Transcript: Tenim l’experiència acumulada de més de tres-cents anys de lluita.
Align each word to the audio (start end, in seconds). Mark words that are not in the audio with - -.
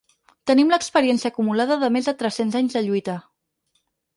Tenim 0.51 0.71
l’experiència 0.73 1.31
acumulada 1.33 1.77
de 1.83 1.91
més 1.99 2.09
de 2.11 2.15
tres-cents 2.23 2.59
anys 2.63 2.79
de 2.79 2.85
lluita. 2.89 3.19